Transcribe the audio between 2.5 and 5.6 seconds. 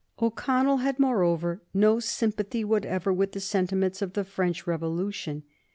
whatever with the sentiments of the French Revolution.